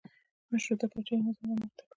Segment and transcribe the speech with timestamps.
[0.53, 1.89] مشروطه پاچاهي نظام رامنځته کړل.